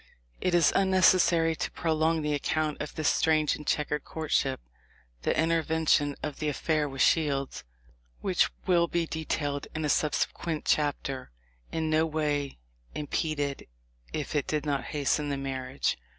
[0.25, 4.59] "* It is unnecessary to prolong the account of this strange and checkered courtship.
[5.21, 7.63] The intervention of the affair with Shields,
[8.19, 11.29] which will be detailed in a subsequent chapter,
[11.71, 12.57] in no way
[12.95, 13.67] impeded,
[14.11, 15.99] if it did not hasten the marriage.